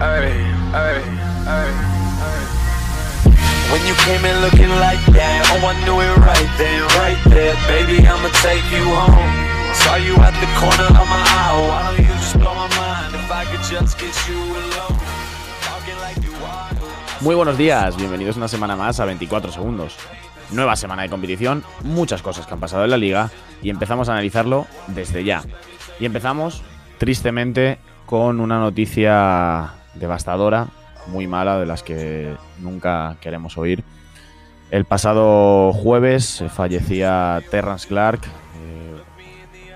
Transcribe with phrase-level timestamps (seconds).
[0.00, 0.30] ay,
[0.74, 0.98] ay,
[1.46, 1.70] ay,
[3.68, 7.54] When you came in looking like that, oh I knew it right then, right there,
[7.68, 9.34] baby I'ma take you home.
[9.74, 13.14] Saw you at the corner of my eye, why don't you just blow my mind
[13.14, 14.96] if I could just get you alone?
[15.60, 16.72] Talking like you are.
[17.20, 19.96] Muy buenos días, bienvenidos una semana más a 24 segundos.
[20.50, 23.30] Nueva semana de competición, muchas cosas que han pasado en la liga
[23.62, 25.42] y empezamos a analizarlo desde ya.
[26.00, 26.62] Y empezamos,
[26.96, 30.68] tristemente, con una noticia devastadora,
[31.06, 33.82] muy mala, de las que nunca queremos oír.
[34.70, 38.20] El pasado jueves fallecía Terrence Clark.
[38.24, 38.96] eh,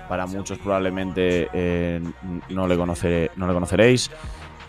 [0.07, 2.01] para muchos probablemente eh,
[2.49, 4.11] no, le no le conoceréis.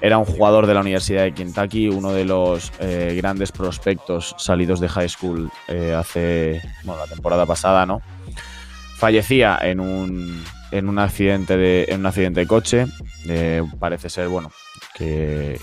[0.00, 4.80] Era un jugador de la Universidad de Kentucky, uno de los eh, grandes prospectos salidos
[4.80, 5.50] de high school
[5.96, 8.00] hace bueno, la temporada pasada, ¿no?
[8.96, 12.86] Fallecía en un, en un accidente de en un accidente de coche.
[13.78, 14.50] Parece ser, bueno,
[14.94, 15.58] que,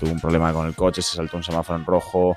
[0.00, 2.36] tuvo un problema con el coche, se saltó un semáforo en rojo.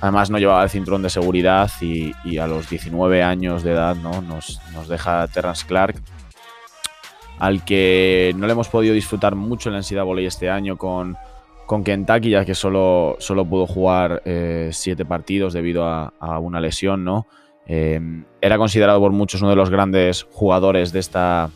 [0.00, 4.20] Además no llevaba el cinturón de seguridad y, a los 19 años de edad ¿no?
[4.22, 5.96] nos, deja Terrence Clark,
[7.38, 11.16] al que no le hemos podido disfrutar mucho en la NCAA este año con,
[11.66, 14.72] con Kentucky, ya que solo, solo pudo jugar eh,
[15.06, 17.28] partidos debido a, a una lesión, ¿no?
[17.66, 18.00] Eh,
[18.40, 21.50] era considerado por muchos uno de los grandes jugadores de esta,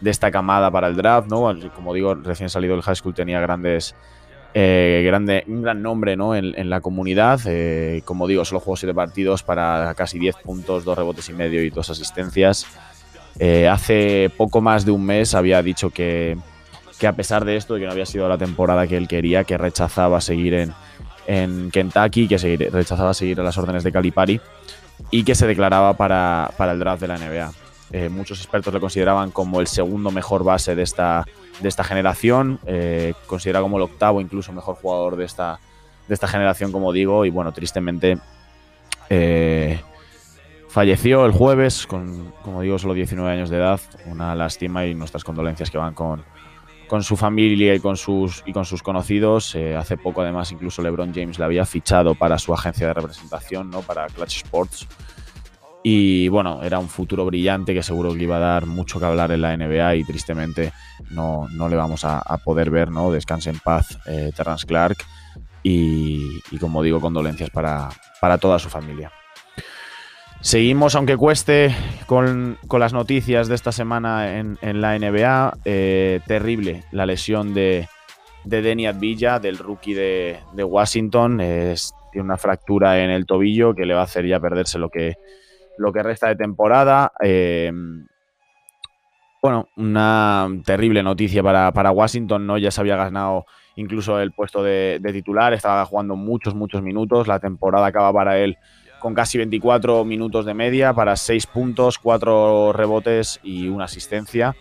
[0.00, 1.52] de esta camada para el draft, ¿no?
[1.74, 3.94] Como digo, recién salido del high school tenía grandes,
[4.54, 6.34] eh, grande, un gran nombre ¿no?
[6.34, 7.40] en, en la comunidad.
[7.46, 11.62] Eh, como digo, solo jugó siete partidos para casi 10 puntos, dos rebotes y medio
[11.62, 12.66] y dos asistencias.
[13.38, 16.36] Eh, hace poco más de un mes había dicho que,
[16.98, 19.56] que a pesar de esto, que no había sido la temporada que él quería, que
[19.56, 20.74] rechazaba seguir en,
[21.26, 24.40] en Kentucky, que rechazaba seguir a las órdenes de Calipari
[25.10, 27.67] y que se declaraba para, para el draft de la NBA.
[27.90, 31.24] Eh, muchos expertos lo consideraban como el segundo mejor base de esta,
[31.60, 35.58] de esta generación, eh, considerado como el octavo incluso mejor jugador de esta,
[36.06, 38.18] de esta generación, como digo, y bueno, tristemente
[39.08, 39.80] eh,
[40.68, 45.24] falleció el jueves con, como digo, solo 19 años de edad, una lástima y nuestras
[45.24, 46.22] condolencias que van con,
[46.88, 49.54] con su familia y con sus, y con sus conocidos.
[49.54, 53.70] Eh, hace poco, además, incluso LeBron James le había fichado para su agencia de representación,
[53.70, 53.82] ¿no?
[53.82, 54.86] para Clutch Sports.
[55.90, 59.32] Y bueno, era un futuro brillante que seguro que iba a dar mucho que hablar
[59.32, 60.70] en la NBA y tristemente
[61.08, 63.10] no, no le vamos a, poder ver, ¿no?
[63.10, 64.98] Descanse en paz eh, Terrence Clark
[65.62, 67.88] y, como digo, condolencias para,
[68.20, 69.10] para toda su familia.
[70.42, 71.74] Seguimos, aunque cueste,
[72.04, 75.56] con, con las noticias de esta semana en, en la NBA.
[75.64, 77.88] Eh, terrible la lesión de,
[78.44, 81.38] de Denny Advilla, del rookie de, de Washington.
[81.38, 85.16] Tiene una fractura en el tobillo que le va a hacer ya perderse lo que,
[85.78, 87.12] lo que resta de temporada.
[87.22, 87.72] Eh,
[89.40, 92.58] bueno, una terrible noticia para, para Washington, ¿no?
[92.58, 93.46] Ya se había ganado
[93.78, 97.28] incluso el puesto de, titular, estaba jugando muchos, muchos minutos.
[97.28, 98.58] La temporada acaba para él
[98.98, 104.56] con casi 24 minutos de media para 6 puntos, 4 rebotes y una asistencia.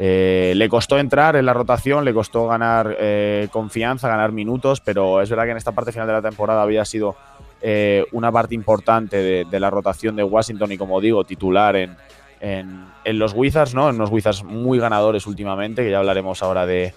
[0.00, 5.22] Eh, le costó entrar en la rotación, le costó ganar eh, confianza, ganar minutos, pero
[5.22, 7.14] es verdad que en esta parte final de la temporada había sido
[7.60, 11.96] eh, una parte importante de, la rotación de Washington y como digo, titular en,
[12.40, 13.88] en, en los Wizards, ¿no?
[13.88, 16.94] En unos Wizards muy ganadores últimamente, que ya hablaremos ahora de,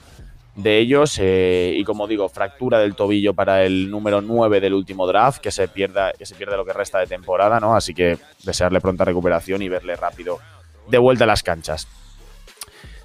[0.56, 1.18] de ellos.
[1.20, 5.52] eh, y como digo, fractura del tobillo para el número 9 del último draft, que
[5.52, 7.76] se pierda, que se pierde lo que resta de temporada, ¿no?
[7.76, 10.40] Así que desearle pronta recuperación y verle rápido
[10.88, 11.88] de vuelta a las canchas.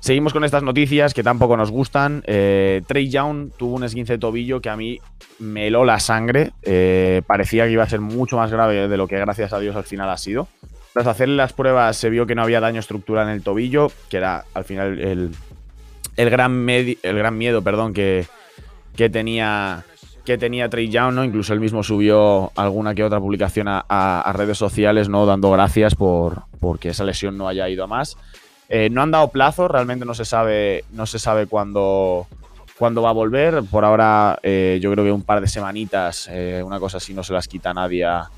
[0.00, 2.22] Seguimos con estas noticias que tampoco nos gustan.
[2.26, 5.00] Eh, Trey Young tuvo un esguince de tobillo que a mí
[5.40, 6.52] me heló la sangre.
[6.62, 9.74] Eh, parecía que iba a ser mucho más grave de lo que gracias a Dios
[9.74, 10.46] al final ha sido.
[10.92, 14.16] Tras hacerle las pruebas se vio que no había daño estructural en el tobillo, que
[14.18, 15.30] era al final el,
[16.16, 18.26] el gran, el gran miedo perdón, que,
[18.94, 19.84] que tenía
[20.24, 21.22] que tenía Trey Young, ¿no?
[21.24, 25.24] Incluso él mismo subió alguna que otra publicación a, a- a redes sociales, ¿no?
[25.24, 28.16] Dando gracias por porque esa lesión no haya ido a más.
[28.68, 32.26] Eh, no han dado plazo, realmente no se sabe, no se sabe cuándo,
[32.78, 33.62] cuándo va a volver.
[33.70, 37.22] Por ahora, eh, yo creo que un par de semanitas, eh, una cosa así, no
[37.22, 38.28] se las quita nadie a,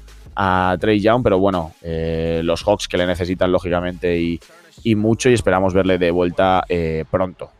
[0.78, 5.98] Trey Young, pero bueno, los Hawks que le necesitan lógicamente y, mucho y esperamos verle
[5.98, 6.64] de vuelta
[7.10, 7.50] pronto.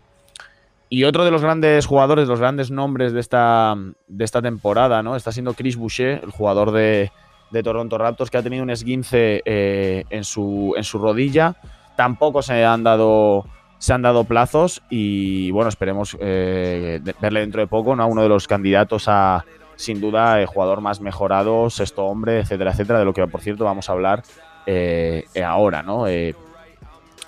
[0.89, 3.75] Y otro de los grandes jugadores, los grandes nombres de esta,
[4.07, 5.17] de esta temporada, ¿no?
[5.17, 7.11] Está siendo Chris Boucher, el jugador de,
[7.51, 11.57] de Toronto Raptors, que ha tenido un esguince en, su, en su rodilla.
[11.99, 13.45] Tampoco se han dado,
[13.79, 18.05] se han dado plazos y bueno, esperemos eh, verle dentro de poco, ¿no?
[18.05, 22.71] A uno de los candidatos a, sin duda, el jugador más mejorado, sexto hombre, etcétera,
[22.71, 24.23] etcétera, de lo que por cierto vamos a hablar
[24.65, 26.07] eh, ahora, ¿no?
[26.07, 26.37] Eh,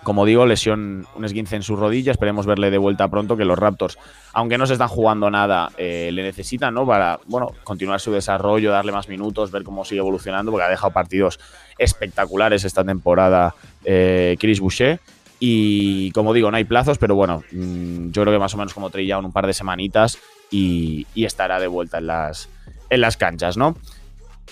[0.05, 2.13] como digo, lesión, un esguince en su rodilla.
[2.13, 3.37] Esperemos verle de vuelta pronto.
[3.37, 3.99] Que los Raptors,
[4.33, 6.87] aunque no se están jugando nada, le necesitan, ¿no?
[6.87, 10.95] Para, bueno, continuar su desarrollo, darle más minutos, ver cómo sigue evolucionando, porque ha dejado
[10.95, 11.39] partidos
[11.81, 13.55] espectaculares esta temporada
[13.85, 15.01] eh, Chris Boucher.
[15.41, 18.75] Y como digo, no hay plazos, pero bueno, mm, yo creo que más o menos
[18.75, 20.19] como Trey un par de semanitas
[20.51, 22.49] y, estará de vuelta en las,
[22.91, 23.77] en las canchas, ¿no?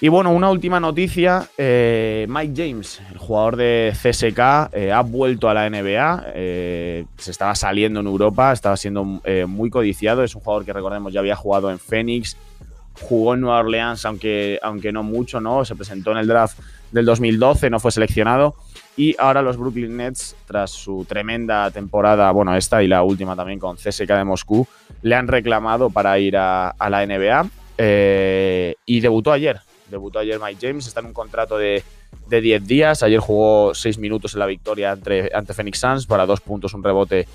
[0.00, 1.48] Y bueno, una última noticia.
[1.58, 6.25] Eh, Mike James, el jugador de CSK, eh, ha vuelto a la NBA.
[7.19, 10.22] Se estaba saliendo en Europa, estaba siendo muy codiciado.
[10.22, 12.36] Es un jugador que recordemos ya había jugado en Phoenix,
[13.00, 15.65] jugó en Nueva Orleans, aunque, aunque no mucho, ¿no?
[15.65, 16.59] Se presentó en el draft
[16.93, 18.55] del 2012, no fue seleccionado.
[18.97, 23.59] Y ahora los Brooklyn Nets, tras su tremenda temporada, bueno, esta y la última también
[23.59, 24.67] con CSK de Moscú,
[25.03, 27.49] le han reclamado para ir a, a la NBA.
[28.87, 29.61] y debutó ayer,
[29.91, 31.83] Debutó ayer Mike James, está en un contrato de,
[32.29, 33.03] 10 días.
[33.03, 36.85] Ayer jugó 6 minutos en la victoria ante, ante Phoenix Suns para dos puntos, un
[36.85, 37.27] rebote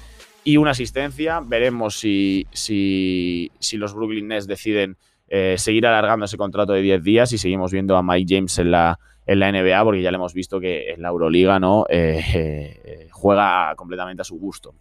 [0.44, 1.42] y una asistencia.
[1.44, 4.98] Veremos si, si, los Brooklyn Nets deciden
[5.36, 8.70] eh, seguir alargando ese contrato de 10 días y seguimos viendo a Mike James en
[8.70, 12.24] la, en la NBA, porque ya le hemos visto que en la Euroliga no eh,
[12.36, 14.76] eh, juega completamente a su gusto.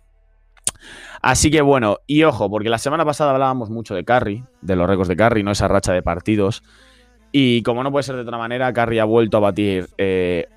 [1.22, 4.86] Así que bueno, y ojo, porque la semana pasada hablábamos mucho de Curry, de los
[4.86, 6.62] récords de Curry, no esa racha de partidos.
[7.32, 9.88] Y como no puede ser de otra manera, Curry ha vuelto a batir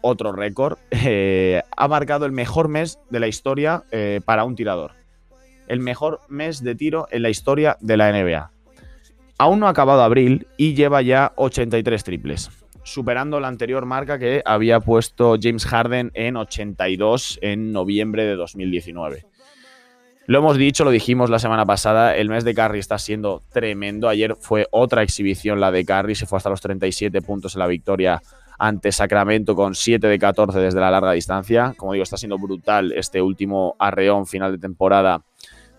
[0.02, 0.78] otro récord.
[1.78, 3.86] Ha marcado el mejor mes de la historia
[4.26, 4.92] para un tirador.
[5.70, 8.55] El mejor mes de tiro en la historia de la NBA.
[9.38, 12.50] Aún no ha acabado abril y lleva ya 83 triples,
[12.84, 19.26] superando la anterior marca que había puesto James Harden en 82 en noviembre de 2019.
[20.28, 24.10] Lo hemos dicho, lo dijimos la semana pasada, el mes de Curry está siendo tremendo.
[24.10, 27.68] Ayer fue otra exhibición la de Curry, se fue hasta los 37 puntos en la
[27.68, 28.22] victoria
[28.58, 31.74] ante Sacramento con 7 de 14 desde la larga distancia.
[31.78, 35.22] Como digo, está siendo brutal este último arreón final de temporada,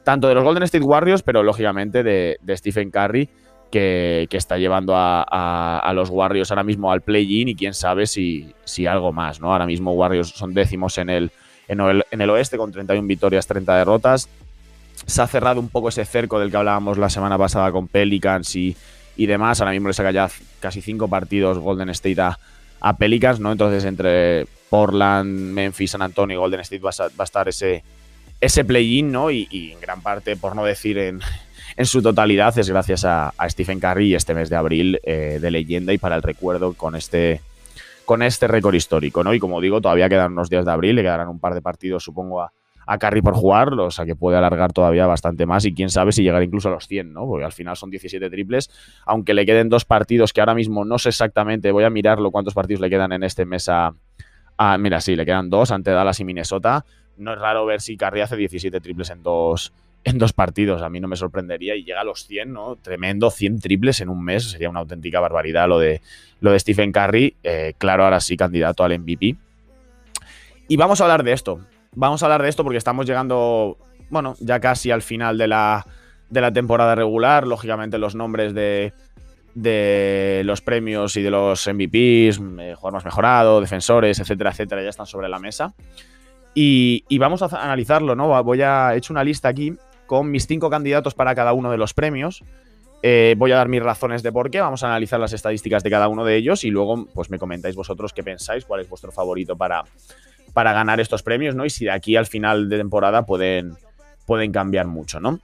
[0.04, 3.28] tanto de los Golden State Warriors, pero lógicamente de, Stephen Curry,
[3.70, 8.54] que, está llevando a, los Warriors ahora mismo al play-in y quién sabe si,
[8.88, 9.40] algo más.
[9.40, 9.52] ¿no?
[9.52, 11.30] Ahora mismo Warriors son décimos en el
[11.68, 14.28] en el, oeste con 31 victorias, 30 derrotas.
[15.04, 18.54] Se ha cerrado un poco ese cerco del que hablábamos la semana pasada con Pelicans
[18.56, 18.76] y,
[19.16, 19.60] demás.
[19.60, 20.30] Ahora mismo le saca ya
[20.60, 23.50] casi cinco partidos Golden State a, Pelicans, ¿no?
[23.50, 27.82] Entonces entre Portland, Memphis, San Antonio y Golden State va a, estar ese,
[28.46, 29.30] ese play-in, ¿no?
[29.30, 31.20] Y, en gran parte, por no decir en,
[31.76, 35.92] en su totalidad, es gracias a, Stephen Curry este mes de abril eh, de leyenda
[35.92, 37.40] y para el recuerdo con este
[38.04, 39.34] con este récord histórico, ¿no?
[39.34, 42.04] Y como digo, todavía quedan unos días de abril, le quedarán un par de partidos,
[42.04, 42.52] supongo, a,
[42.86, 46.12] a Curry por jugar, o sea que puede alargar todavía bastante más y quién sabe
[46.12, 47.26] si llegar incluso a los 100, ¿no?
[47.26, 48.70] Porque al final son 17 triples,
[49.04, 52.54] aunque le queden dos partidos que ahora mismo no sé exactamente, voy a mirarlo cuántos
[52.54, 53.92] partidos le quedan en este mes a...
[54.78, 56.84] mira, sí, le quedan dos ante Dallas y Minnesota.
[57.16, 59.72] No es raro ver si Curry hace 17 triples en dos,
[60.04, 60.82] en dos partidos.
[60.82, 62.76] A mí no me sorprendería y llega a los 100, ¿no?
[62.76, 64.50] Tremendo, 100 triples en un mes.
[64.50, 66.00] Sería una auténtica barbaridad lo de,
[66.40, 67.36] lo de Stephen Curry.
[67.42, 69.36] Eh, claro, ahora sí, candidato al MVP.
[70.68, 71.60] Y vamos a hablar de esto.
[71.94, 73.78] Vamos a hablar de esto porque estamos llegando,
[74.10, 75.86] bueno, ya casi al final de la,
[76.28, 77.46] de la temporada regular.
[77.46, 78.92] Lógicamente los nombres de,
[79.56, 84.90] de los premios y de los MVPs, eh, jugador más mejorado, defensores, etcétera, etcétera, ya
[84.90, 85.74] están sobre la mesa.
[86.58, 88.42] Y, vamos a analizarlo, ¿no?
[88.42, 89.74] Voy a he hecho una lista aquí
[90.06, 92.42] con mis cinco candidatos para cada uno de los premios.
[93.02, 95.90] Eh, voy a dar mis razones de por qué, vamos a analizar las estadísticas de
[95.90, 99.12] cada uno de ellos y luego pues me comentáis vosotros qué pensáis, cuál es vuestro
[99.12, 99.84] favorito para,
[100.54, 101.66] para ganar estos premios, ¿no?
[101.66, 103.74] Y si de aquí al final de temporada pueden,
[104.24, 105.38] pueden cambiar mucho, ¿no?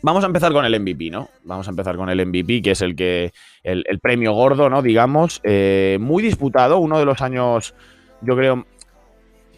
[0.00, 1.28] Vamos a empezar con el MVP, ¿no?
[1.42, 3.32] Vamos a empezar con el MVP, que es el que.
[3.64, 4.80] el, premio gordo, ¿no?
[4.80, 5.40] Digamos.
[5.42, 7.74] Eh, muy disputado, uno de los años,
[8.22, 8.64] yo creo,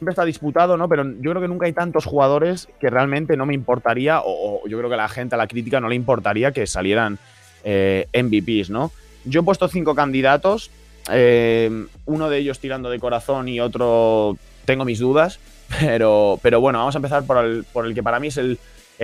[0.03, 0.89] siempre está disputado, ¿no?
[0.89, 4.77] Pero yo creo que nunca hay tantos jugadores que realmente no me importaría, o, yo
[4.79, 7.21] creo que a la gente, a la crítica, no le importaría que salieran
[7.63, 8.91] eh, MVPs, ¿no?
[9.25, 10.73] Yo he puesto cinco candidatos,
[11.09, 15.39] eh, uno de ellos tirando de corazón y otro tengo mis dudas,
[15.81, 18.59] pero, pero bueno, vamos a empezar por el, por el que para mí es el,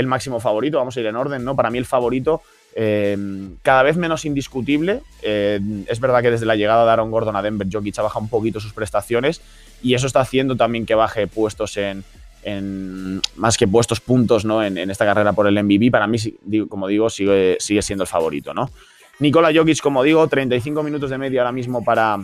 [0.05, 1.55] máximo favorito, vamos a ir en orden, ¿no?
[1.55, 2.43] Para mí el favorito,
[2.81, 3.19] eh,
[3.63, 5.03] cada vez menos indiscutible.
[5.21, 8.29] es verdad que desde la llegada de Aaron Gordon a Denver, Jokic ha bajado un
[8.29, 9.41] poquito sus prestaciones,
[9.83, 12.05] y eso está haciendo también que baje puestos en,
[13.35, 14.63] más que puestos puntos ¿no?
[14.63, 15.91] En, esta carrera por el MVP.
[15.91, 16.19] Para mí,
[16.69, 18.55] como digo, sigue, sigue siendo el favorito.
[18.55, 18.71] ¿no?
[19.19, 22.19] Nikola Jokic, como digo, 35 minutos de media ahora mismo para,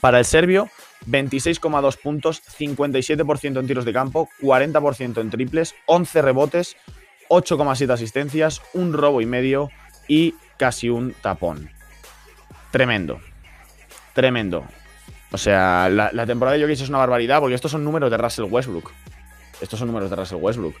[0.00, 0.70] para el serbio.
[1.08, 6.76] 26,2 puntos, 57% en tiros de campo, 40% en triples, 11 rebotes,
[7.34, 9.70] 8,7 asistencias, un robo y medio
[10.08, 11.70] y casi un tapón.
[12.70, 13.20] Tremendo.
[14.14, 14.64] Tremendo.
[15.32, 18.46] O sea, la, temporada de Jokic es una barbaridad porque estos son números de Russell
[18.48, 18.92] Westbrook.
[19.60, 20.76] Estos son números de Russell Westbrook.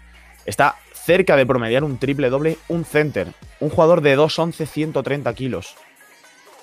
[0.46, 3.28] Está cerca de promediar un triple doble, un center.
[3.60, 5.74] Un jugador de 2'11, 130 kilos.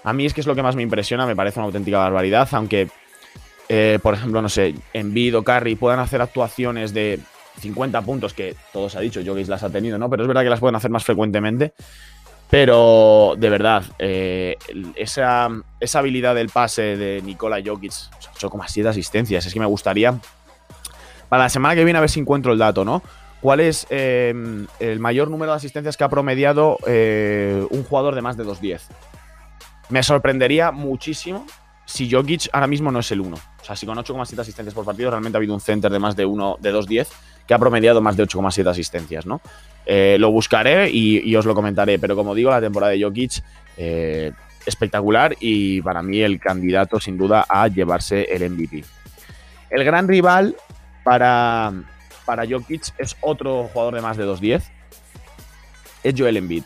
[0.04, 2.48] A mí es que es lo que más me impresiona, me parece una auténtica barbaridad,
[2.54, 2.90] aunque,
[3.70, 7.20] eh, por ejemplo, no sé, Envid o Curry puedan hacer actuaciones de
[7.60, 10.10] 50 puntos, que todos ha dicho, Jokic las ha tenido, ¿no?
[10.10, 11.74] Pero es verdad que las pueden hacer más frecuentemente.
[12.50, 14.58] Pero, de verdad, eh,
[14.96, 20.20] esa, esa, habilidad del pase de Nikola Jokic, 8,7 asistencias, es que me gustaría,
[21.30, 23.02] para la semana que viene, a ver si encuentro el dato, ¿no?
[23.40, 24.34] ¿Cuál es eh,
[24.80, 28.82] el mayor número de asistencias que ha promediado un jugador de más de 2'10?
[29.90, 31.46] Me sorprendería muchísimo
[31.86, 33.36] si Jokic ahora mismo no es el 1.
[33.36, 36.16] O sea, si con 8,7 asistencias por partido realmente ha habido un center de más
[36.16, 37.08] de 1, de 2,10
[37.52, 39.42] que ha promediado más de 8,7 asistencias, ¿no?
[39.86, 43.44] Eh, lo buscaré y, os lo comentaré, pero como digo, la temporada de Jokic
[43.76, 44.32] eh,
[44.66, 48.86] espectacular y para mí el candidato sin duda a llevarse el MVP.
[49.70, 50.56] El gran rival
[51.04, 51.74] para,
[52.24, 54.62] para Jokic es otro jugador de más de 2,10,
[56.04, 56.64] es Joel Embiid.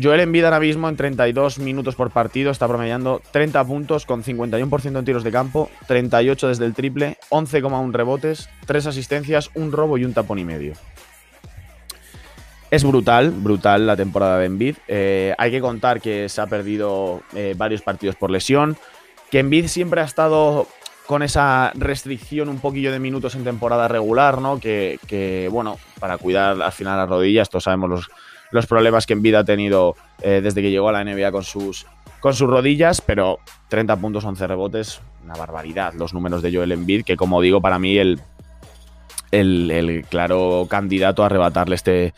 [0.00, 4.98] Joel Embiid ahora mismo en 32 minutos por partido está promediando 30 puntos con 51%
[4.98, 10.04] en tiros de campo, 38 desde el triple, 11,1 rebotes, 3 asistencias, un robo y
[10.04, 10.74] un tapón y medio.
[12.70, 14.76] Es brutal, brutal la temporada de Embiid.
[14.86, 18.76] Eh, hay que contar que se ha perdido eh, varios partidos por lesión,
[19.28, 20.68] que Embiid siempre ha estado
[21.06, 24.60] con esa restricción un poquillo de minutos en temporada regular, ¿no?
[24.60, 28.10] Que, que bueno, para cuidar al final las rodillas, todos sabemos los
[28.50, 31.86] los problemas que Embiid ha tenido eh, desde que llegó a la NBA con sus,
[32.20, 33.38] con sus rodillas, pero
[33.68, 37.78] 30 puntos, 11 rebotes, una barbaridad los números de Joel Embiid, que como digo, para
[37.78, 38.20] mí el,
[39.30, 42.14] el, claro candidato a arrebatarle este,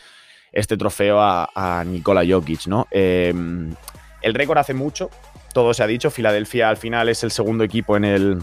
[0.53, 2.87] este trofeo a, Nikola Jokic, ¿no?
[2.91, 3.75] Em,
[4.23, 5.11] el récord hace mucho,
[5.53, 8.43] todo se ha dicho, Filadelfia al final es el segundo equipo en el,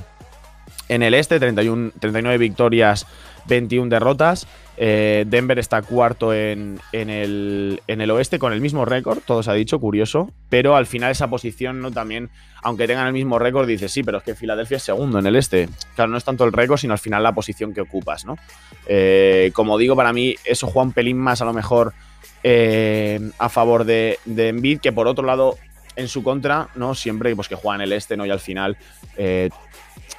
[0.90, 3.08] en el este, 31, 39 victorias,
[3.48, 4.48] 21 derrotas.
[4.82, 9.80] Eh, Denver está cuarto en, el, oeste con el mismo récord, todo se ha dicho,
[9.80, 10.32] curioso.
[10.50, 11.92] Pero al final esa posición, ¿no?
[11.92, 12.30] También,
[12.64, 15.36] aunque tengan el mismo récord, dices, sí, pero es que Filadelfia es segundo en el
[15.36, 15.70] este.
[15.96, 18.38] Claro, no es tanto el récord, sino al final la posición que ocupas, ¿no?
[18.88, 21.94] Eh, como digo, para mí eso juega un pelín más a lo mejor
[22.44, 25.58] eh, a favor de, de Embiid, que por otro lado,
[25.98, 26.96] en su contra, ¿no?
[26.96, 28.26] Siempre pues, que juega en el este, ¿no?
[28.26, 28.78] Y al final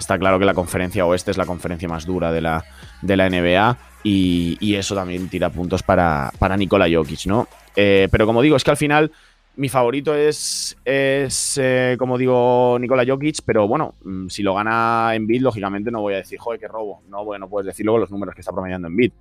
[0.01, 2.65] está claro que la conferencia oeste es la conferencia más dura de la,
[3.03, 7.47] de la NBA y, eso también tira puntos para, para Nikola Jokic, ¿no?
[7.77, 9.13] Eh, pero como digo, es que al final
[9.57, 15.15] mi favorito es, es eh, como digo, Nikola Jokic, pero bueno, mm, si lo gana
[15.15, 17.03] en bid, lógicamente no voy a decir, joder, qué robo.
[17.09, 19.13] No, bueno, puedes decir luego los números que está promediando en bid.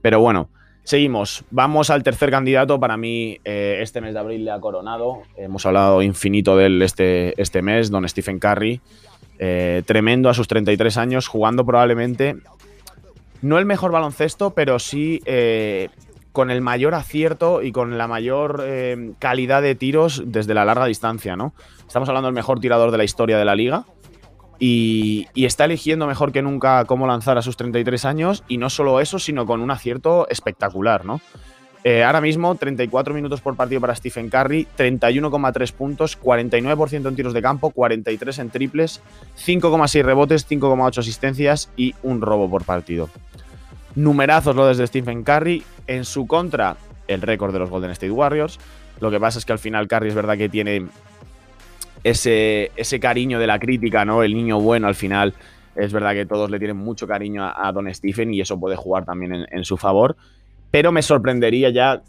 [0.00, 0.50] Pero bueno,
[0.84, 1.44] seguimos.
[1.50, 2.78] Vamos al tercer candidato.
[2.78, 5.22] Para mí, eh, este mes de abril le ha coronado.
[5.36, 8.80] Hemos hablado infinito de él este, este mes, don Stephen Curry.
[9.38, 12.36] Tremendo a sus 33 años, jugando probablemente
[13.42, 15.90] no el mejor baloncesto, pero sí eh,
[16.30, 20.86] con el mayor acierto y con la mayor eh, calidad de tiros desde la larga
[20.86, 21.52] distancia, ¿no?
[21.86, 23.84] Estamos hablando del mejor tirador de la historia de la liga.
[24.58, 28.44] Y, está eligiendo mejor que nunca cómo lanzar a sus 33 años.
[28.46, 31.20] Y no solo eso, sino con un acierto espectacular, ¿no?
[31.84, 37.34] Eh, ahora mismo, 34 minutos por partido para Stephen Curry, 31,3 puntos, 49% en tiros
[37.34, 39.02] de campo, 43 en triples,
[39.36, 43.08] 5,6 rebotes, 5,8 asistencias y un robo por partido.
[43.94, 45.62] Numerazos lo desde Stephen Curry.
[45.88, 46.76] En su contra,
[47.08, 48.58] el récord de los Golden State Warriors.
[49.00, 50.86] Lo que pasa es que al final Curry es verdad que tiene
[52.04, 54.22] ese, ese cariño de la crítica, ¿no?
[54.22, 55.34] El niño bueno al final.
[55.74, 59.04] Es verdad que todos le tienen mucho cariño a, Don Stephen y eso puede jugar
[59.04, 60.16] también en, su favor.
[60.72, 62.02] Pero me sorprendería ya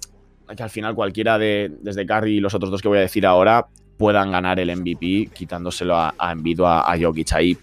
[0.55, 3.25] que al final cualquiera de, desde Curry y los otros dos que voy a decir
[3.25, 3.67] ahora,
[3.97, 7.33] puedan ganar el MVP quitándoselo a, a Envido a, Jokic.
[7.33, 7.57] Ahí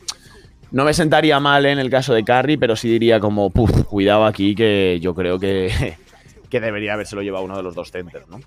[0.71, 4.25] no me sentaría mal en el caso de Curry, pero sí diría como, puf, cuidado
[4.25, 5.97] aquí que yo creo que,
[6.51, 8.41] que debería habérselo llevado uno de los dos centers, ¿no?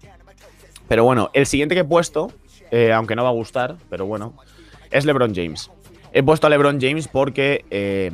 [0.87, 2.31] Pero bueno, el siguiente que he puesto,
[2.71, 4.33] eh, aunque no va a gustar, pero bueno,
[4.91, 5.71] es LeBron James.
[6.11, 8.11] He puesto a LeBron James porque eh,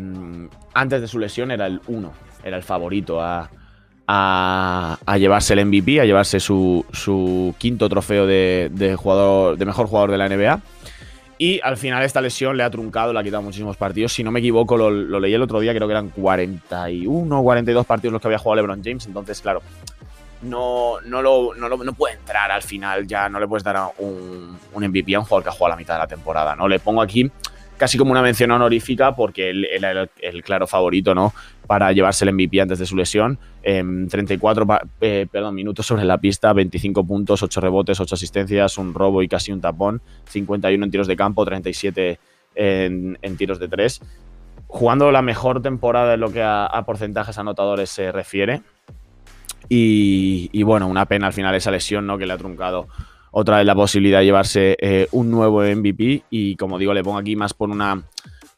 [0.74, 3.50] antes de su lesión era el uno, era el favorito a,
[4.12, 10.10] a, llevarse el MVP, a llevarse su, su quinto trofeo de, jugador, de mejor jugador
[10.10, 10.62] de la NBA.
[11.38, 14.12] Y al final esta lesión le ha truncado, le ha quitado muchísimos partidos.
[14.12, 17.86] Si no me equivoco, lo, leí el otro día, creo que eran 41 o 42
[17.86, 19.06] partidos los que había jugado LeBron James.
[19.06, 19.62] Entonces, claro,
[20.42, 24.88] no, no, lo, no, puede entrar al final, ya no le puedes dar un, un,
[24.88, 26.56] MVP a un jugador que ha jugado la mitad de la temporada.
[26.56, 26.68] ¿no?
[26.68, 27.32] Le pongo aquí
[27.80, 31.34] casi como una mención honorífica porque él era el, claro favorito, ¿no?
[31.70, 33.38] Para llevarse el MVP antes de su lesión.
[33.62, 34.66] 34
[35.02, 39.28] eh, perdón, minutos sobre la pista, 25 puntos, 8 rebotes, 8 asistencias, un robo y
[39.28, 42.20] casi un tapón, 51 en tiros de campo, 37
[42.56, 44.02] en, tiros de 3.
[44.66, 48.64] Jugando la mejor temporada en lo que a, porcentajes anotadores se refiere.
[49.70, 52.18] Y, bueno, una pena al final esa lesión ¿no?
[52.18, 52.88] que le ha truncado
[53.30, 56.24] otra vez la posibilidad de llevarse eh, un nuevo MVP.
[56.32, 58.02] Y como digo, le pongo aquí más por una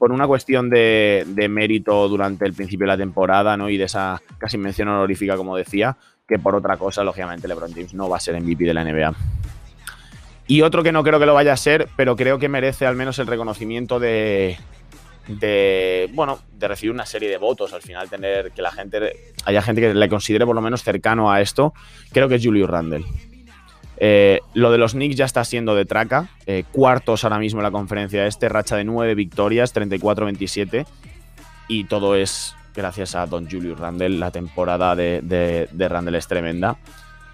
[0.02, 3.70] por una cuestión de, mérito durante el principio de la temporada, ¿no?
[3.70, 5.96] Y de esa casi mención honorífica, como decía,
[6.28, 9.14] que por otra cosa, lógicamente, LeBron James no va a ser MVP de la NBA.
[10.48, 12.96] Y otro que no creo que lo vaya a ser, pero creo que merece al
[12.96, 14.58] menos el reconocimiento de,
[15.28, 19.62] de bueno, de recibir una serie de votos, al final tener que la gente haya
[19.62, 21.76] gente que le considere por lo menos cercano a esto,
[22.12, 23.06] creo que es Julius Randle.
[24.04, 26.28] Eh, lo de los Knicks ya está siendo de traca.
[26.48, 30.88] Eh, cuartos ahora mismo en la conferencia este, racha de nueve victorias, 34-27.
[31.68, 34.18] Y todo es gracias a Don Julius Randle.
[34.18, 35.22] La temporada de,
[35.72, 36.78] de, Randle es tremenda.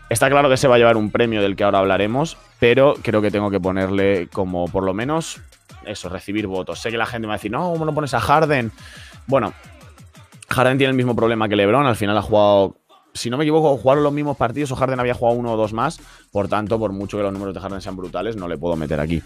[0.10, 3.22] Está claro que se va a llevar un premio del que ahora hablaremos, pero creo
[3.22, 5.40] que tengo que ponerle como por lo menos
[5.86, 6.80] eso, recibir votos.
[6.80, 8.74] Sé que la gente va a decir, no, ¿cómo no pones a Harden?
[9.26, 9.54] Bueno,
[10.50, 12.76] Harden tiene el mismo problema que LeBron, al final ha jugado
[13.18, 15.74] si no me equivoco, jugaron los mismos partidos o Harden había jugado uno o dos
[15.74, 16.00] más.
[16.32, 19.00] Por tanto, por mucho que los números de Harden sean brutales, no le puedo meter
[19.00, 19.22] aquí.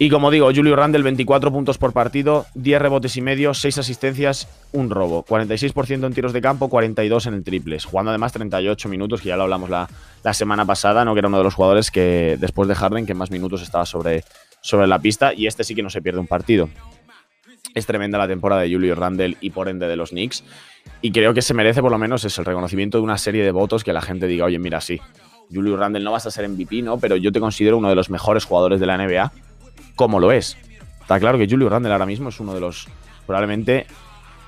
[0.00, 4.46] Y como digo, Julio Randle, 24 puntos por partido, 10 rebotes y medio, 6 asistencias,
[4.72, 5.24] un robo.
[5.24, 7.84] 46% en tiros de campo, 42 en el triples.
[7.84, 9.88] Jugando además 38 minutos, que ya lo hablamos la,
[10.32, 11.14] semana pasada, ¿no?
[11.14, 14.22] Que era uno de los jugadores que, después de Harden, que más minutos estaba sobre,
[14.60, 15.34] sobre la pista.
[15.34, 16.68] Y este sí que no se pierde un partido.
[17.74, 20.44] Es tremenda la temporada de Julio Randle y por ende de los Knicks.
[21.02, 23.50] Y creo que se merece por lo menos es el reconocimiento de una serie de
[23.50, 25.00] votos que la gente diga, oye, mira, sí,
[25.52, 26.98] Julius Randle no vas a ser MVP, ¿no?
[26.98, 29.32] Pero yo te considero uno de los mejores jugadores de la NBA,
[29.96, 30.56] como lo es.
[31.00, 32.88] Está claro que Julius Randle ahora mismo es uno de los,
[33.26, 33.86] probablemente,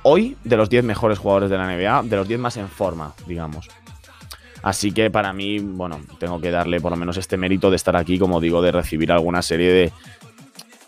[0.02, 3.14] hoy, de los 10 mejores jugadores de la NBA, de los 10 más en forma,
[3.26, 3.68] digamos.
[4.62, 7.96] Así que para mí, bueno, tengo que darle por lo menos este mérito de estar
[7.96, 9.92] aquí, como digo, de recibir alguna serie de...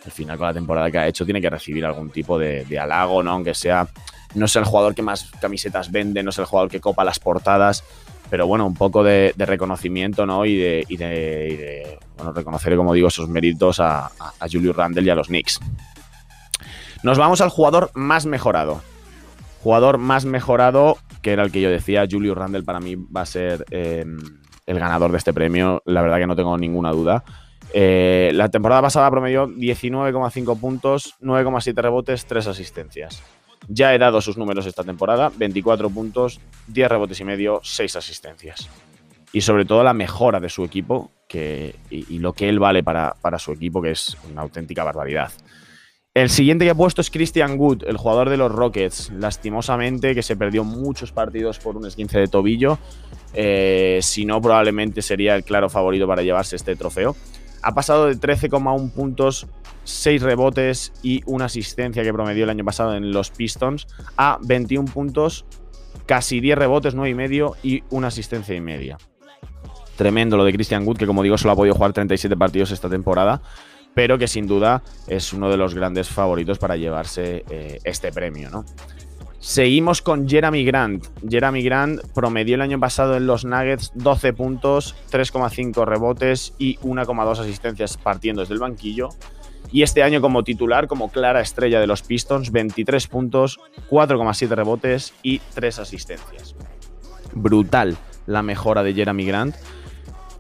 [0.05, 2.79] Al final, con la temporada que ha hecho, tiene que recibir algún tipo de, de
[2.79, 3.33] halago, ¿no?
[3.33, 3.87] Aunque sea
[4.35, 7.19] no es el jugador que más camisetas vende, no es el jugador que copa las
[7.19, 7.85] portadas,
[8.31, 10.47] pero bueno, un poco de, reconocimiento, ¿no?
[10.47, 15.11] Y de, y de, bueno, reconocer, como digo, esos méritos a, a, Julius Randle y
[15.11, 15.61] a los Knicks.
[17.03, 18.81] Nos vamos al jugador más mejorado.
[19.63, 23.27] Jugador más mejorado, que era el que yo decía, Julius Randle para mí va a
[23.27, 24.19] ser em,
[24.67, 25.83] el ganador de este premio.
[25.85, 27.25] La verdad que no tengo ninguna duda.
[27.75, 33.23] Eh, la temporada pasada promedió 19,5 puntos, 9,7 rebotes, 3 asistencias.
[33.69, 38.69] Ya he dado sus números esta temporada, 24 puntos, 10 rebotes y medio, 6 asistencias.
[39.33, 43.17] Y sobre todo la mejora de su equipo que, y, lo que él vale para,
[43.39, 45.33] su equipo, que es una auténtica barbaridad.
[46.13, 49.11] El siguiente que he puesto es Christian Wood, el jugador de los Rockets.
[49.13, 52.79] Lastimosamente, que se perdió muchos partidos por un esguince de tobillo.
[53.33, 57.17] Eh, si no, probablemente sería el claro favorito para llevarse este trofeo.
[57.63, 59.47] Ha pasado de 13,1 puntos
[59.85, 64.91] 6 rebotes y una asistencia que promedió el año pasado en los Pistons a 21
[64.93, 65.45] puntos,
[66.07, 68.99] casi 10 rebotes, 9 y medio y una asistencia y media.
[69.97, 72.89] Tremendo lo de Christian Wood, que como digo solo ha podido jugar 37 partidos esta
[72.89, 73.43] temporada,
[73.95, 78.51] pero que sin duda es uno de los grandes favoritos para llevarse eh, este premio,
[78.51, 78.65] ¿no?
[79.43, 81.05] Seguimos con Jeremy Grant.
[81.29, 87.41] Jeremy Grant promedió el año pasado en los Nuggets 12 puntos, 3,5 rebotes y 1,2
[87.41, 89.09] asistencias partiendo desde el banquillo.
[89.73, 93.59] Y este año como titular, como clara estrella de los Pistons, 23 puntos,
[93.91, 96.55] 4,7 rebotes y 3 asistencias.
[97.35, 99.57] Brutal la mejora de Jeremy Grant.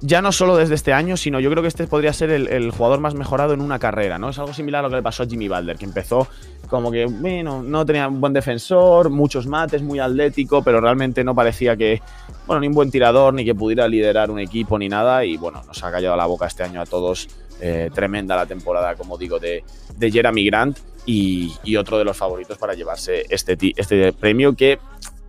[0.05, 2.99] Ya no solo desde este año, sino yo creo que este podría ser el, jugador
[2.99, 4.31] más mejorado en una carrera, ¿no?
[4.31, 6.27] Es algo similar a lo que le pasó a Jimmy Butler, que empezó
[6.69, 11.37] como que, bueno, no tenía un buen defensor, muchos mates, muy atlético, pero realmente no
[11.37, 12.03] parecía que,
[12.49, 15.25] bueno, ni un buen tirador, ni que pudiera liderar un equipo, ni nada.
[15.25, 17.29] Y bueno, nos ha callado la boca este año a todos
[17.61, 19.62] eh, tremenda la temporada, como digo, de,
[19.97, 24.81] de Jeremy Grant y, otro de los favoritos para llevarse este, este premio que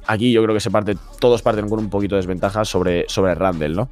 [0.08, 3.36] aquí yo creo que se parte, todos parten con un poquito de desventaja sobre, sobre
[3.36, 3.90] Randall, ¿no?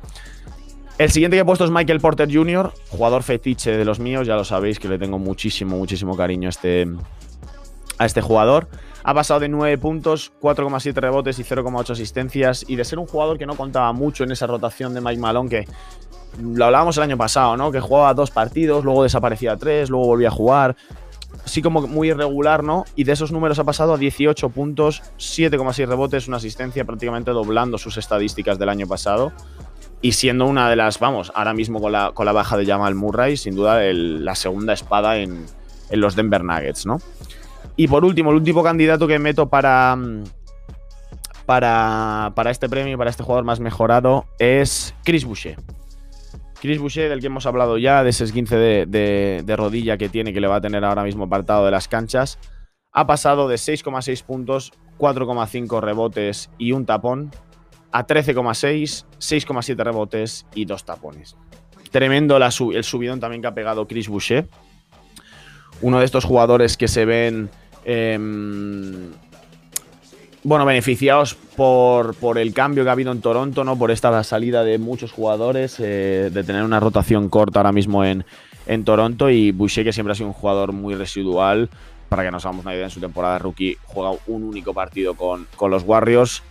[1.01, 4.35] El siguiente que he puesto es Michael Porter Jr., jugador fetiche de los míos, ya
[4.35, 6.87] lo sabéis que le tengo muchísimo, muchísimo cariño a este,
[7.97, 8.67] a este jugador.
[9.03, 13.39] Ha pasado de 9 puntos, 4,7 rebotes y 0,8 asistencias y de ser un jugador
[13.39, 15.67] que no contaba mucho en esa rotación de Mike Malone que
[16.39, 17.71] lo hablábamos el año pasado, ¿no?
[17.71, 20.75] Que jugaba dos partidos, luego desaparecía tres, luego volvía a jugar.
[21.43, 22.85] Así como muy irregular, ¿no?
[22.95, 27.79] Y de esos números ha pasado a 18 puntos, 7,6 rebotes, una asistencia, prácticamente doblando
[27.79, 29.31] sus estadísticas del año pasado.
[30.01, 32.95] Y siendo una de las, vamos, ahora mismo con la, con la baja de Jamal
[32.95, 35.45] Murray, sin duda la segunda espada en,
[35.91, 36.99] en los Denver Nuggets, ¿no?
[37.75, 39.97] Y por último, el último candidato que meto para,
[41.45, 45.57] para, para este premio, para este jugador más mejorado, es Chris Boucher.
[46.61, 48.85] Chris Boucher, del que hemos hablado ya, de ese esguince de,
[49.43, 52.37] de, rodilla que tiene, que le va a tener ahora mismo apartado de las canchas,
[52.91, 57.31] ha pasado de 6,6 puntos, 4,5 rebotes y un tapón
[57.91, 61.36] a 13,6, 6,7 rebotes y dos tapones.
[61.91, 64.47] Tremendo el subidón también que ha pegado Chris Boucher.
[65.82, 67.49] Uno de estos jugadores que se ven
[67.84, 69.12] em,
[70.43, 73.77] bueno, beneficiados por, por, el cambio que ha habido en Toronto, ¿no?
[73.77, 78.25] Por esta salida de muchos jugadores, eh, de tener una rotación corta ahora mismo en,
[78.67, 79.30] en Toronto.
[79.30, 81.69] Y Boucher, que siempre ha sido un jugador muy residual,
[82.10, 85.47] para que nos hagamos una idea, en su temporada rookie juega un único partido con,
[85.56, 86.43] con los Warriors.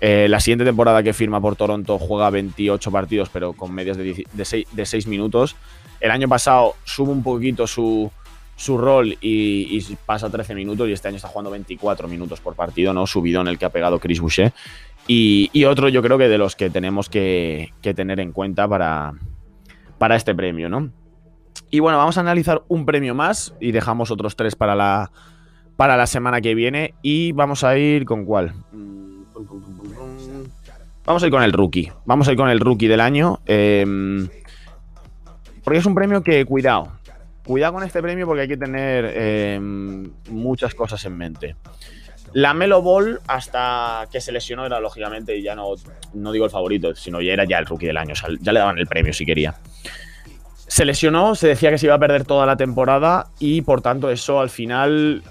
[0.00, 4.26] Eh, la siguiente temporada que firma por Toronto juega 28 partidos, pero con medias de,
[4.70, 5.56] de 6 minutos.
[6.04, 8.10] El año pasado sube un poquito su,
[8.68, 13.06] rol y, pasa 13 minutos y este año está jugando 24 minutos por partido, ¿no?
[13.06, 14.52] Subido en el que ha pegado Chris Boucher.
[15.06, 19.14] Y, otro yo creo que de los que tenemos que, tener en cuenta para,
[19.96, 20.90] para este premio, ¿no?
[21.70, 25.10] Y bueno, vamos a analizar un premio más y dejamos otros tres para la,
[25.76, 26.92] para la semana que viene.
[27.00, 28.52] Y vamos a ir con cuál.
[31.04, 31.92] Vamos a ir con el rookie.
[32.06, 33.40] Vamos a ir con el rookie del año.
[33.46, 34.28] Em,
[35.62, 36.92] porque es un premio que, cuidado,
[37.44, 41.56] Cuidado con este premio porque hay que tener em, muchas cosas en mente.
[42.32, 45.74] La Melo Ball, hasta que se lesionó, era lógicamente, ya no,
[46.14, 48.14] no digo el favorito, sino ya era ya el rookie del año.
[48.40, 49.54] Ya le daban el premio si quería.
[50.66, 54.10] Se lesionó, se decía que se iba a perder toda la temporada y por tanto
[54.10, 55.22] eso al final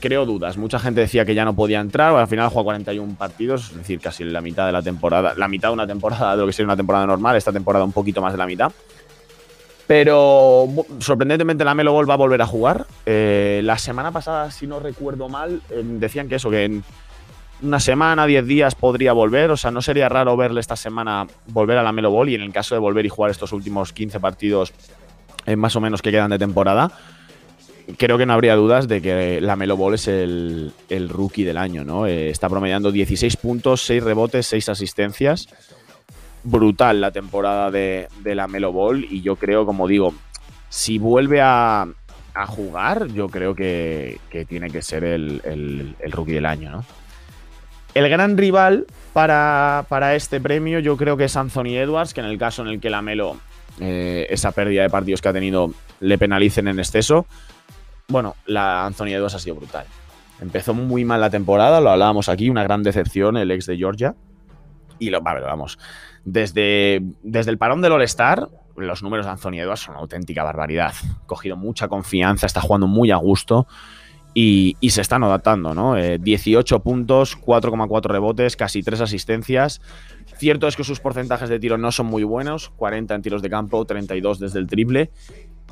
[0.00, 0.56] creo dudas.
[0.56, 4.00] Mucha gente decía que ya no podía entrar, al final jugó 41 partidos, es decir,
[4.00, 6.66] casi la mitad de la temporada, la mitad de una temporada de lo que sería
[6.66, 8.72] una temporada normal, esta temporada un poquito más de la mitad.
[9.86, 12.86] Pero sorprendentemente la Melo Ball va a volver a jugar.
[13.06, 16.84] Eh, la semana pasada, si no recuerdo mal, eh, decían que eso, que en
[17.62, 19.50] una semana, 10 días podría volver.
[19.50, 22.42] O sea, no sería raro verle esta semana volver a la Melo Ball y en
[22.42, 24.74] el caso de volver y jugar estos últimos 15 partidos
[25.46, 26.92] eh, más o menos que quedan de temporada,
[27.96, 30.72] creo que no habría dudas de que la Melo Ball es el,
[31.08, 32.06] rookie del año, ¿no?
[32.06, 35.48] está promediando 16 puntos, 6 rebotes, 6 asistencias
[36.42, 40.14] brutal la temporada de, la Melo Ball y yo creo, como digo,
[40.68, 41.86] si vuelve a,
[42.46, 46.84] jugar, yo creo que, tiene que ser el, rookie del año, ¿no?
[47.94, 52.38] El gran rival para, este premio yo creo que es Anthony Edwards, que en el
[52.38, 53.36] caso en el que la Melo,
[53.80, 57.26] eh, esa pérdida de partidos que ha tenido, le penalicen en exceso,
[58.08, 59.84] bueno, la Anthony Edwards ha sido brutal.
[60.40, 64.14] Empezó muy mal la temporada, lo hablábamos aquí, una gran decepción el ex de Georgia.
[64.98, 65.78] Y lo, vamos,
[66.24, 70.94] desde, desde el parón del All-Star, los números de Anthony Edwards son una auténtica barbaridad.
[71.26, 73.66] Cogido mucha confianza, está jugando muy a gusto
[74.34, 75.94] y, se están adaptando, ¿no?
[75.94, 79.80] 18 eh, puntos, 4,4 rebotes, casi 3 asistencias.
[80.36, 83.50] Cierto es que sus porcentajes de tiro no son muy buenos, 40 en tiros de
[83.50, 85.10] campo, 32 desde el triple,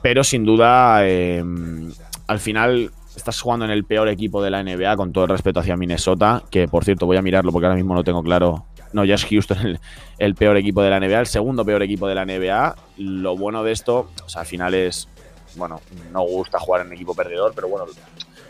[0.03, 1.92] pero sin duda em,
[2.27, 5.61] al final estás jugando en el peor equipo de la NBA, con todo el respeto
[5.61, 9.05] hacia Minnesota, que por cierto voy a mirarlo porque ahora mismo no tengo claro no,
[9.05, 9.79] ya es Houston
[10.19, 12.77] el, peor equipo de la NBA, el segundo peor equipo de la NBA.
[12.99, 15.09] Lo bueno de esto, o sea, al final es,
[15.57, 15.81] bueno,
[16.12, 17.87] no gusta jugar en equipo perdedor, pero bueno,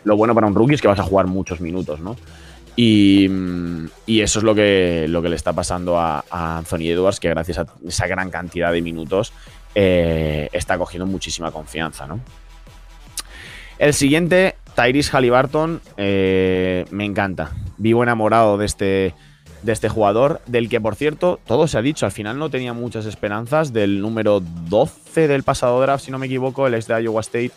[0.05, 2.17] lo bueno para un rookie es que vas a jugar muchos minutos, ¿no?
[2.77, 3.29] Y,
[4.07, 7.67] eso es lo que, lo que le está pasando a, Anthony Edwards, que gracias a
[7.87, 9.33] esa gran cantidad de minutos
[9.75, 12.21] eh, está cogiendo muchísima confianza, ¿no?
[13.79, 17.53] El siguiente, Tyrese Halliburton, eh, me encanta.
[17.77, 19.15] Vivo enamorado de este,
[19.63, 22.73] de este jugador, del que por cierto, todo se ha dicho, al final no tenía
[22.73, 27.03] muchas esperanzas del número 12 del pasado draft, si no me equivoco, el ex de
[27.03, 27.53] Iowa State,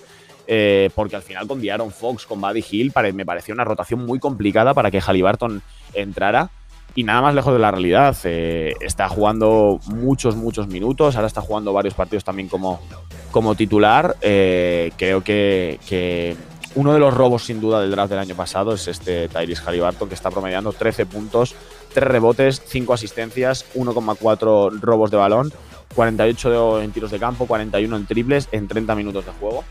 [0.47, 4.19] eh, porque al final con Diaron Fox, con Buddy Hill, me pareció una rotación muy
[4.19, 5.61] complicada para que Halliburton
[5.93, 6.49] entrara.
[6.95, 8.17] Y nada más lejos de la realidad.
[8.23, 11.15] Eh, está jugando muchos, muchos minutos.
[11.15, 12.81] Ahora está jugando varios partidos también como,
[13.31, 14.15] como titular.
[14.21, 16.35] Eh, creo que, que,
[16.75, 20.07] uno de los robos, sin duda, del draft del año pasado es este Tyrese Halliburton,
[20.07, 21.55] que está promediando 13 puntos
[21.93, 25.51] 3 rebotes, 5 asistencias, 1,4 robos de balón,
[25.95, 29.63] 48 en tiros de campo, 41 en triples en 30 minutos de juego.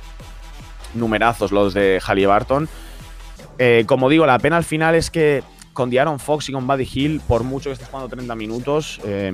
[0.95, 2.69] Numerazos los de Halliburton.
[3.59, 5.43] Eh, como digo, la pena al final es que
[5.73, 9.33] con Diaron Fox y con Buddy Hill, por mucho que estés jugando 30 minutos, eh,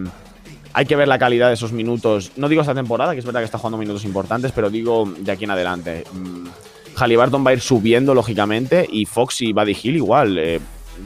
[0.75, 2.33] hay que ver la calidad de esos minutos.
[2.37, 5.31] No digo esta temporada, que es verdad que está jugando minutos importantes, pero digo de
[5.31, 6.05] aquí en adelante.
[6.13, 6.49] Mm,
[6.97, 10.37] Halliburton va a ir subiendo, lógicamente, y Fox y Buddy Hill igual.
[10.37, 10.61] Eh,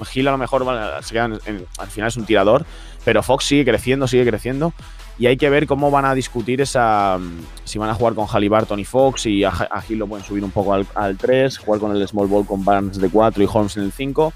[0.07, 2.65] Gil a lo mejor al final es un tirador,
[3.05, 4.73] pero Fox sigue creciendo, sigue creciendo.
[5.19, 7.19] y hay que ver cómo van a discutir esa.
[7.65, 9.53] Si van a jugar con Halliburton y Fox y a,
[9.87, 12.99] Hill lo pueden subir un poco al, 3, jugar con el Small Ball con Barnes
[12.99, 14.33] de 4 y Holmes en el 5.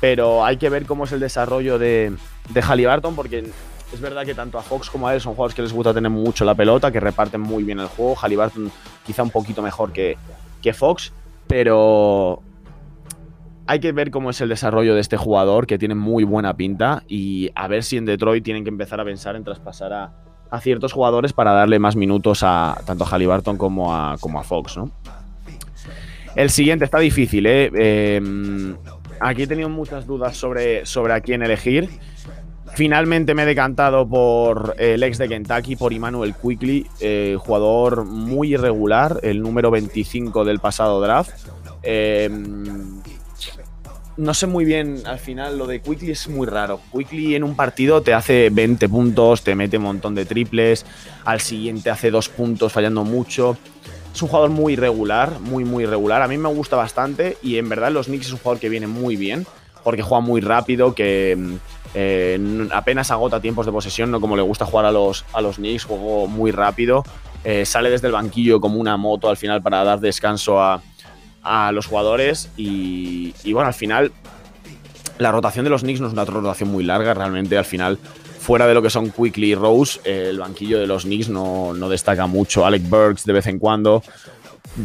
[0.00, 2.12] Pero hay que ver cómo es el desarrollo de,
[2.50, 3.44] de Halliburton porque
[3.94, 6.10] es verdad que tanto a Fox como a él son jugadores que les gusta tener
[6.10, 8.16] mucho la pelota, que reparten muy bien el juego.
[8.16, 8.70] Halliburton
[9.06, 10.18] quizá un poquito mejor que,
[10.60, 11.12] que Fox,
[11.46, 12.42] pero
[13.66, 17.02] hay que ver cómo es el desarrollo de este jugador, que tiene muy buena pinta,
[17.08, 20.12] y a ver si en Detroit tienen que empezar a pensar en traspasar a,
[20.60, 24.76] ciertos jugadores para darle más minutos a tanto a Halliburton como a, como a Fox,
[24.76, 24.92] ¿no?
[26.36, 27.72] El siguiente está difícil, ¿eh?
[27.74, 28.76] Em,
[29.18, 31.88] aquí he tenido muchas dudas sobre, sobre a quién elegir.
[32.74, 38.54] Finalmente me he decantado por el ex de Kentucky, por Emmanuel Quickly, eh, jugador muy
[38.54, 41.30] irregular, el número 25 del pasado draft.
[41.84, 42.28] Eh,
[44.16, 46.80] no sé muy bien, al final lo de Quickly es muy raro.
[46.92, 50.86] Quickly en un partido te hace 20 puntos, te mete un montón de triples,
[51.24, 53.56] al siguiente hace dos puntos fallando mucho.
[54.12, 56.22] Es un jugador muy irregular, muy muy irregular.
[56.22, 58.86] A mí me gusta bastante y en verdad los Knicks es un jugador que viene
[58.86, 59.46] muy bien
[59.82, 61.56] porque juega muy rápido, que mm,
[61.94, 65.56] eh, apenas agota tiempos de posesión, no como le gusta jugar a los, a los
[65.56, 67.04] Knicks, juego muy rápido.
[67.44, 70.82] Eh, sale desde el banquillo como una moto al final para dar descanso a,
[71.44, 74.12] a los jugadores y, bueno, al final
[75.18, 78.66] la rotación de los Knicks no es una rotación muy larga, realmente al final fuera
[78.66, 82.66] de lo que son Quickly y Rose, el banquillo de los Knicks no, destaca mucho.
[82.66, 84.02] Alec Burks de vez en cuando,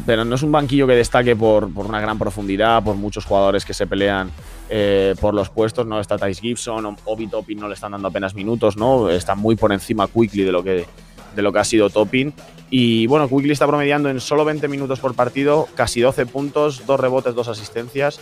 [0.06, 3.74] pero no es un banquillo que destaque por, una gran profundidad, por muchos jugadores que
[3.74, 4.32] se pelean
[4.70, 5.88] eh, por los puestos.
[5.88, 9.10] No está Tice Gibson, Obi Toppin no le están dando apenas minutos, ¿no?
[9.10, 10.86] Está muy por encima Quickly de lo que,
[11.36, 12.34] de lo que ha sido Toppin.
[12.70, 17.00] Y bueno, Quickly está promediando en solo 20 minutos por partido, casi 12 puntos, 2
[17.00, 18.20] rebotes, 2 asistencias.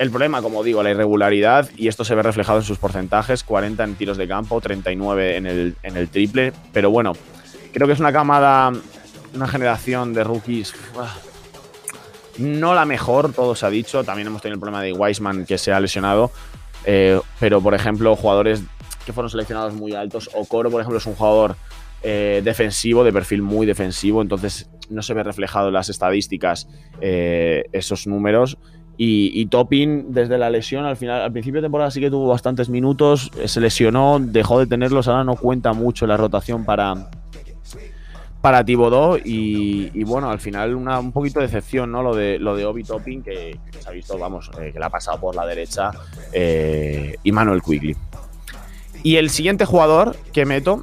[0.00, 3.84] El problema, como digo, la irregularidad, y esto se ve reflejado en sus porcentajes, 40
[3.84, 6.52] en tiros de campo, 39 en el, en el triple.
[6.72, 7.12] Pero bueno,
[7.72, 8.72] creo que es una camada,
[9.34, 10.74] una generación de rookies
[12.38, 14.04] no la mejor, todo se ha dicho.
[14.04, 16.30] También hemos tenido el problema de Wiseman que se ha lesionado.
[16.84, 18.62] Eh, pero, por ejemplo, jugadores
[19.06, 20.30] que fueron seleccionados muy altos.
[20.34, 21.56] Okoro, por ejemplo, es un jugador
[22.02, 26.68] eh, defensivo, de perfil muy defensivo, entonces no se ve reflejado en las estadísticas
[27.00, 28.58] eh, esos números.
[28.96, 29.48] Y, y,
[30.08, 33.60] desde la lesión, al final, al principio de temporada sí que tuvo bastantes minutos, se
[33.60, 37.10] lesionó, dejó de tenerlos, ahora no cuenta mucho la rotación para,
[38.44, 42.02] para Tibodó y, bueno, al final una, un poquito de decepción, ¿no?
[42.02, 45.18] Lo de, lo de Obi Topping, que, se ha visto, vamos, que le ha pasado
[45.18, 45.92] por la derecha,
[46.30, 47.96] y Manuel Quigley.
[49.02, 50.74] Y el siguiente jugador que meto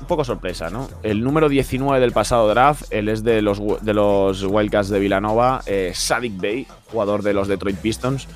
[0.00, 0.88] un poco sorpresa, ¿no?
[1.02, 5.60] El número 19 del pasado draft, él es de los, de los Wildcats de Villanova,
[5.66, 8.28] eh, Sadik Bay, jugador de los Detroit Pistons.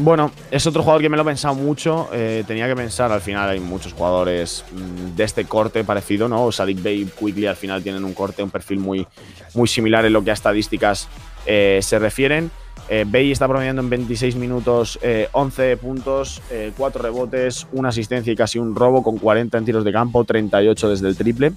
[0.00, 2.08] Bueno, es otro jugador que me lo he pensado mucho.
[2.12, 6.52] Eh, tenía que pensar, al final hay muchos jugadores mm, de este corte parecido, ¿no?
[6.52, 9.06] Sadik Bay y Quigley al final tienen un corte, un perfil muy,
[9.54, 11.08] muy similar en lo que a estadísticas
[11.46, 12.50] eh, se refieren.
[12.88, 14.98] Eh, Bay está promediando en 26 minutos
[15.32, 16.40] 11 eh, puntos,
[16.76, 20.24] 4 eh, rebotes, una asistencia y casi un robo con 40 en tiros de campo,
[20.24, 21.52] 38 desde el triple.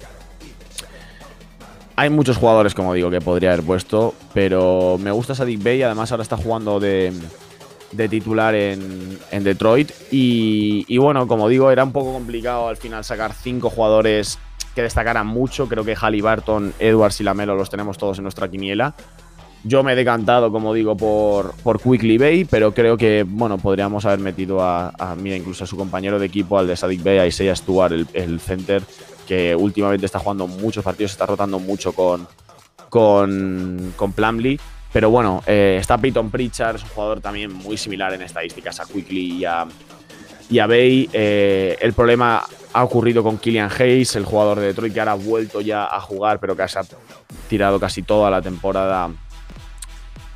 [1.96, 5.82] Hay muchos jugadores, como digo, que podría haber puesto, pero me gusta Sadik Bay.
[5.82, 7.12] Además, ahora está jugando de,
[8.08, 9.90] titular en, Detroit.
[10.10, 14.38] Y, bueno, como digo, era un poco complicado al final sacar 5 jugadores
[14.74, 15.68] que destacaran mucho.
[15.68, 18.94] Creo que Halliburton, Edwards y Lamelo los tenemos todos en nuestra quiniela.
[19.64, 24.04] Yo me he decantado, como digo, por, por Quickly Bay, pero creo que, bueno, podríamos
[24.04, 27.26] haber metido a, mira, incluso a su compañero de equipo, al de Sadik Bay, a
[27.26, 28.82] Isaiah Stuart, el, center,
[29.28, 32.26] que últimamente está jugando muchos partidos, está rotando mucho con,
[32.88, 34.12] con, con.
[34.92, 38.84] Pero bueno, eh, está Peyton Pritchard, es un jugador también muy similar en estadísticas a
[38.84, 39.66] Quickly y a,
[40.50, 41.08] y a Bay.
[41.12, 42.42] Eh, el problema
[42.74, 46.00] ha ocurrido con Killian Hayes, el jugador de Detroit que ahora ha vuelto ya a
[46.00, 46.84] jugar, pero que se ha
[47.48, 49.10] tirado casi toda la temporada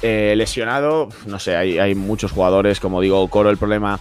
[0.01, 4.01] eh, lesionado, no sé, hay, muchos jugadores, como digo, Coro, el problema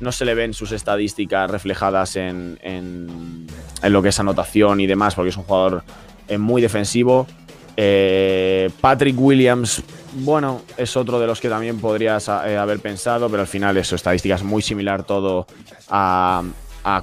[0.00, 3.46] no se le ven sus estadísticas reflejadas en, en,
[3.82, 5.84] lo que es anotación y demás, porque es un jugador
[6.38, 7.26] muy defensivo.
[7.76, 9.82] Eh, Patrick Williams,
[10.14, 14.42] bueno, es otro de los que también podrías haber pensado, pero al final eso, estadísticas
[14.42, 15.46] muy similar todo
[15.90, 16.42] a,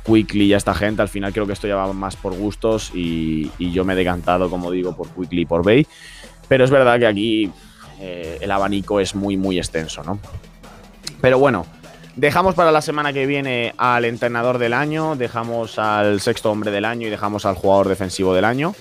[0.06, 1.02] Quickly y a esta gente.
[1.02, 3.96] Al final creo que esto ya va más por gustos y, y yo me he
[3.96, 5.88] decantado, como digo, por Quickly y por Bay.
[6.48, 7.52] Pero es verdad que aquí
[8.02, 10.20] eh, el abanico es muy, muy extenso, ¿no?
[11.22, 11.68] Pero bueno,
[12.16, 16.86] dejamos para la semana que viene al entrenador del año, dejamos al sexto hombre del
[16.86, 18.74] año y dejamos al jugador defensivo del año.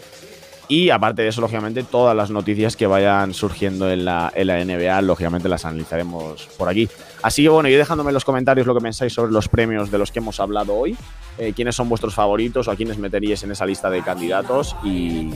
[0.71, 4.65] Y aparte de eso, lógicamente, todas las noticias que vayan surgiendo en la, en la
[4.65, 6.89] NBA, lógicamente las analizaremos por aquí.
[7.23, 9.99] Así que bueno, y dejándome en los comentarios lo que pensáis sobre los premios de
[9.99, 10.97] los que hemos hablado hoy,
[11.39, 15.31] eh, quiénes son vuestros favoritos o a quiénes meteríais en esa lista de candidatos y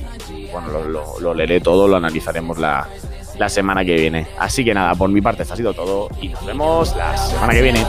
[0.53, 0.68] bueno,
[1.20, 2.88] lo, leeré todo, lo analizaremos la,
[3.37, 4.29] la semana que viene.
[4.38, 7.53] Así que nada, por mi parte esto ha sido todo y nos vemos la semana
[7.53, 7.85] que viene.